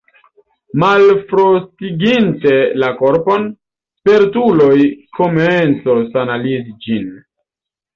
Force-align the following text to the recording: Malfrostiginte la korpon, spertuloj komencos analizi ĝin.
Malfrostiginte 0.83 2.55
la 2.85 2.91
korpon, 3.03 3.47
spertuloj 4.01 4.75
komencos 5.23 6.07
analizi 6.27 6.81
ĝin. 6.91 7.11